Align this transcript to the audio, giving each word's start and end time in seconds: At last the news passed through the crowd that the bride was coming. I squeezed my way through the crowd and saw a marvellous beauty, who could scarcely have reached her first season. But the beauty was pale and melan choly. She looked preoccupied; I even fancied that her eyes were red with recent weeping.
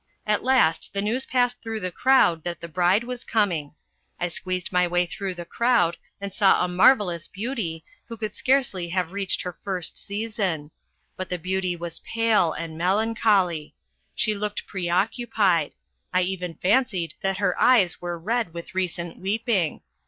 At 0.25 0.43
last 0.43 0.89
the 0.93 1.01
news 1.03 1.27
passed 1.27 1.61
through 1.61 1.79
the 1.79 1.91
crowd 1.91 2.43
that 2.43 2.59
the 2.59 2.67
bride 2.67 3.03
was 3.03 3.23
coming. 3.23 3.75
I 4.19 4.29
squeezed 4.29 4.71
my 4.71 4.87
way 4.87 5.05
through 5.05 5.35
the 5.35 5.45
crowd 5.45 5.95
and 6.19 6.33
saw 6.33 6.65
a 6.65 6.67
marvellous 6.67 7.27
beauty, 7.27 7.85
who 8.07 8.17
could 8.17 8.33
scarcely 8.33 8.89
have 8.89 9.11
reached 9.11 9.43
her 9.43 9.53
first 9.53 9.99
season. 10.03 10.71
But 11.17 11.29
the 11.29 11.37
beauty 11.37 11.75
was 11.75 11.99
pale 11.99 12.51
and 12.51 12.81
melan 12.81 13.15
choly. 13.15 13.73
She 14.15 14.33
looked 14.33 14.65
preoccupied; 14.65 15.73
I 16.11 16.21
even 16.23 16.55
fancied 16.55 17.13
that 17.21 17.37
her 17.37 17.55
eyes 17.61 18.01
were 18.01 18.17
red 18.17 18.55
with 18.55 18.73
recent 18.73 19.19
weeping. 19.19 19.81